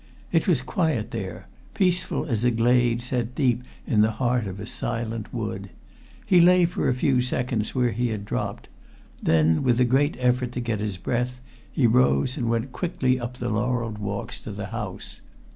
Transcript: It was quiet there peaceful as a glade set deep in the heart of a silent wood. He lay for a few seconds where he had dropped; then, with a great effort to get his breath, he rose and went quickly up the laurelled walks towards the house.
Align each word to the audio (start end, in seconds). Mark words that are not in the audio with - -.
It 0.31 0.47
was 0.47 0.63
quiet 0.63 1.11
there 1.11 1.47
peaceful 1.75 2.25
as 2.25 2.43
a 2.43 2.49
glade 2.49 3.03
set 3.03 3.35
deep 3.35 3.61
in 3.85 4.01
the 4.01 4.09
heart 4.17 4.47
of 4.47 4.59
a 4.59 4.65
silent 4.65 5.31
wood. 5.31 5.69
He 6.25 6.39
lay 6.41 6.65
for 6.65 6.89
a 6.89 6.93
few 6.95 7.21
seconds 7.21 7.75
where 7.75 7.91
he 7.91 8.07
had 8.07 8.25
dropped; 8.25 8.67
then, 9.21 9.61
with 9.61 9.79
a 9.79 9.85
great 9.85 10.17
effort 10.19 10.53
to 10.53 10.59
get 10.59 10.79
his 10.79 10.97
breath, 10.97 11.39
he 11.71 11.85
rose 11.85 12.35
and 12.35 12.49
went 12.49 12.71
quickly 12.71 13.19
up 13.19 13.35
the 13.37 13.49
laurelled 13.49 13.99
walks 13.99 14.39
towards 14.39 14.57
the 14.57 14.65
house. 14.73 15.21